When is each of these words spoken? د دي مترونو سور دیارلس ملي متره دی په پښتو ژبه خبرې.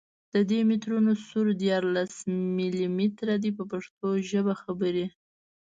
د 0.33 0.35
دي 0.49 0.59
مترونو 0.69 1.11
سور 1.27 1.47
دیارلس 1.61 2.13
ملي 2.57 2.87
متره 2.97 3.35
دی 3.43 3.51
په 3.57 3.63
پښتو 3.71 4.07
ژبه 4.29 4.53
خبرې. 4.61 5.05